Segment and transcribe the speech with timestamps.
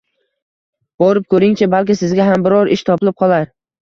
[1.03, 3.51] Borib ko`ring-chi, balki sizga ham biror ish topilib qolar